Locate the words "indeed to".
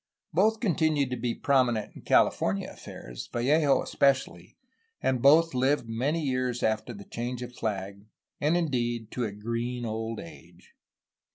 8.57-9.25